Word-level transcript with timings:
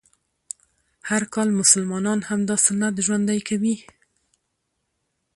هر 1.09 1.23
کال 1.33 1.49
مسلمانان 1.61 2.19
همدا 2.29 2.55
سنت 2.65 2.95
ژوندی 3.05 3.41
کوي 3.47 3.75